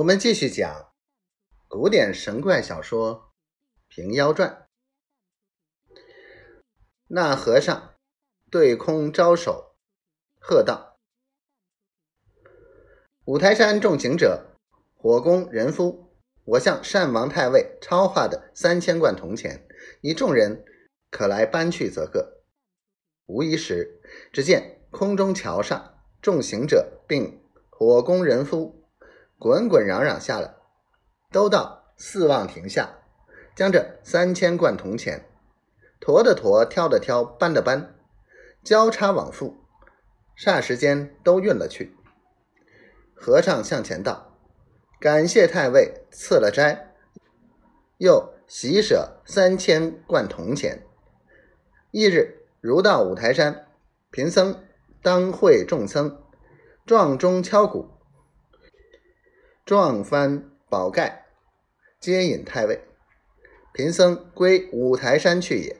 [0.00, 0.92] 我们继续讲
[1.68, 3.14] 古典神怪小说
[3.94, 4.66] 《平妖传》。
[7.08, 7.96] 那和尚
[8.50, 9.76] 对空招手，
[10.38, 10.98] 喝道
[13.26, 14.56] ：“五台山众行者，
[14.96, 16.14] 火攻人夫，
[16.44, 19.68] 我向善王太尉超化的三千贯铜钱，
[20.00, 20.64] 你众人
[21.10, 22.42] 可来搬去则个。”
[23.28, 24.00] 无一时，
[24.32, 28.79] 只见空中桥上众行者并火攻人夫。
[29.40, 30.54] 滚滚攘攘下来，
[31.32, 32.98] 都到四望亭下，
[33.56, 35.24] 将这三千贯铜钱
[35.98, 37.94] 驮的驮，挑的挑，搬的搬，
[38.62, 39.56] 交叉往复，
[40.36, 41.96] 霎时间都运了去。
[43.14, 44.36] 和尚向前道
[45.00, 46.92] ：“感谢太尉赐了斋，
[47.96, 50.84] 又喜舍三千贯铜钱。
[51.92, 53.66] 翌日如到五台山，
[54.10, 54.62] 贫僧
[55.00, 56.22] 当会众僧，
[56.84, 57.88] 撞钟敲鼓。”
[59.70, 61.26] 撞翻宝盖，
[62.00, 62.82] 接引太尉。
[63.72, 65.76] 贫僧归五台山去也。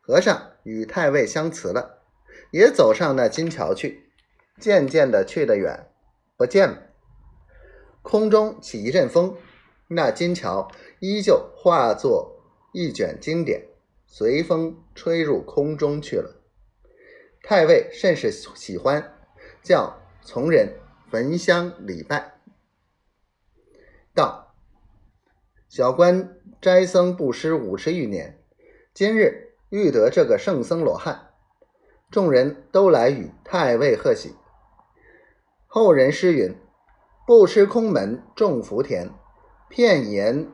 [0.00, 2.04] 和尚与太尉相辞了，
[2.52, 4.12] 也走上那金桥去。
[4.60, 5.88] 渐渐的去得远，
[6.36, 6.82] 不见了。
[8.00, 9.36] 空中起一阵风，
[9.88, 13.66] 那金桥依旧化作一卷经典，
[14.06, 16.40] 随风吹入空中去了。
[17.42, 19.12] 太尉甚是喜欢，
[19.64, 20.76] 叫从人
[21.10, 22.33] 焚香礼拜。
[24.14, 24.54] 道：
[25.68, 28.38] 小官斋僧布施五十余年，
[28.94, 31.30] 今日遇得这个圣僧罗汉，
[32.12, 34.36] 众人都来与太尉贺喜。
[35.66, 36.56] 后人诗云
[37.26, 39.10] ：“布施空门种福田，
[39.68, 40.48] 片言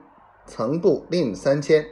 [0.47, 1.87] 曾布令三千。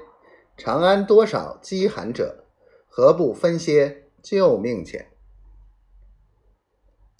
[0.56, 2.46] 长安多少饥寒者，
[2.88, 5.10] 何不分些救命钱？”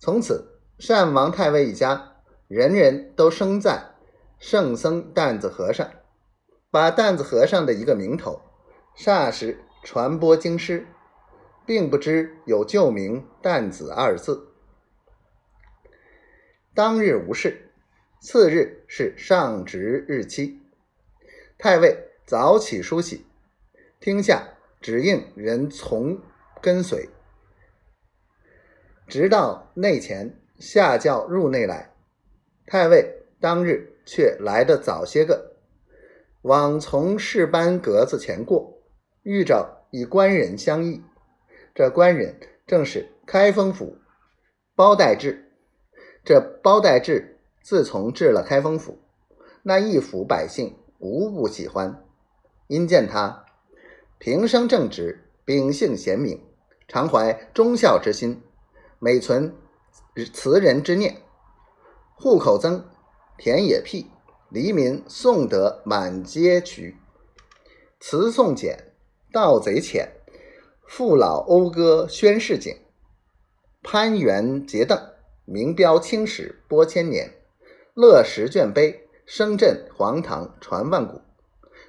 [0.00, 3.97] 从此，善王太尉一家人人都生在。
[4.38, 5.90] 圣僧担子和尚
[6.70, 8.40] 把担子和尚的一个名头，
[8.96, 10.86] 霎时传播京师，
[11.66, 14.54] 并不知有旧名担子二字。
[16.74, 17.72] 当日无事，
[18.20, 20.60] 次日是上职日期，
[21.58, 23.26] 太尉早起梳洗，
[23.98, 26.20] 厅下只应人从
[26.62, 27.08] 跟随，
[29.08, 31.92] 直到内前下轿入内来。
[32.66, 33.97] 太尉当日。
[34.10, 35.52] 却来得早些个，
[36.40, 38.80] 往从事班格子前过，
[39.22, 41.04] 遇着一官人相议。
[41.74, 43.98] 这官人正是开封府
[44.74, 45.52] 包代志。
[46.24, 48.98] 这包代志自从治了开封府，
[49.62, 52.02] 那一府百姓无不喜欢，
[52.66, 53.44] 因见他
[54.16, 56.42] 平生正直，秉性贤明，
[56.88, 58.42] 常怀忠孝之心，
[58.98, 59.54] 每存
[60.32, 61.14] 慈仁之念，
[62.16, 62.82] 户口增。
[63.38, 64.10] 田野辟，
[64.50, 66.96] 黎民送得满街渠；
[68.00, 68.92] 词颂简，
[69.32, 70.12] 盗贼浅。
[70.84, 72.76] 父老讴歌宣示景，
[73.80, 74.98] 攀援结邓，
[75.44, 77.32] 名标青史播千年。
[77.94, 81.20] 乐石卷碑，声震黄堂传万古。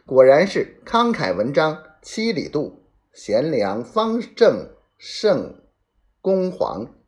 [0.05, 5.63] 果然是慷慨文章七里渡，贤良方正圣
[6.21, 6.98] 公皇。